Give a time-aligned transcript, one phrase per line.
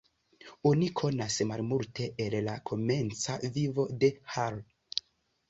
[0.69, 4.61] Oni konas malmulte el la komenca vivo de Hall.